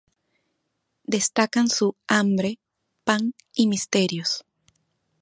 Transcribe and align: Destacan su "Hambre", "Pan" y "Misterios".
Destacan 1.03 1.69
su 1.69 1.95
"Hambre", 2.07 2.57
"Pan" 3.03 3.35
y 3.53 3.67
"Misterios". 3.67 4.43